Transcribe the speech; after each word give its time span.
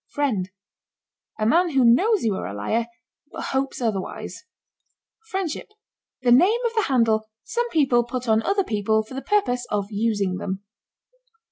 FRIEND. 0.07 0.49
A 1.37 1.45
man 1.45 1.69
who 1.69 1.85
knows 1.85 2.23
you 2.23 2.33
are 2.33 2.47
a 2.47 2.55
liar, 2.55 2.87
but 3.31 3.43
hopes 3.51 3.79
otherwise. 3.79 4.45
FRIENDSHIP. 5.29 5.67
The 6.23 6.31
name 6.31 6.59
of 6.65 6.73
the 6.73 6.85
handle 6.89 7.29
some 7.43 7.69
people 7.69 8.03
put 8.03 8.27
on 8.27 8.41
other 8.41 8.63
people 8.63 9.03
for 9.03 9.13
the 9.13 9.21
purpose 9.21 9.67
of 9.69 9.91
using 9.91 10.37
them. 10.37 10.63